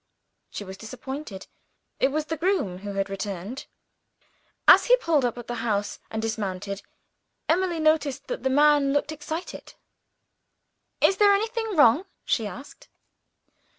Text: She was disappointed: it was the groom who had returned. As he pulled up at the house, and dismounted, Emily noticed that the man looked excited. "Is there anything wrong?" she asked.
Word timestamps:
She 0.49 0.63
was 0.63 0.77
disappointed: 0.77 1.45
it 1.99 2.07
was 2.07 2.25
the 2.25 2.35
groom 2.35 2.79
who 2.79 2.93
had 2.93 3.07
returned. 3.07 3.67
As 4.67 4.85
he 4.85 4.97
pulled 4.97 5.23
up 5.23 5.37
at 5.37 5.45
the 5.45 5.53
house, 5.61 5.99
and 6.09 6.19
dismounted, 6.19 6.81
Emily 7.47 7.79
noticed 7.79 8.25
that 8.25 8.41
the 8.41 8.49
man 8.49 8.93
looked 8.93 9.11
excited. 9.11 9.75
"Is 11.01 11.17
there 11.17 11.33
anything 11.35 11.75
wrong?" 11.75 12.05
she 12.25 12.47
asked. 12.47 12.87